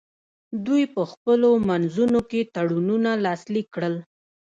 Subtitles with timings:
[0.65, 3.95] دوی په خپلو منځونو کې تړونونه لاسلیک کړل